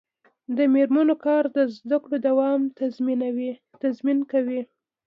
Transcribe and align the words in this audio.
د 0.57 0.57
میرمنو 0.73 1.15
کار 1.25 1.43
د 1.57 1.57
زدکړو 1.75 2.17
دوام 2.27 2.59
تضمین 3.83 4.19
کوي. 4.31 4.61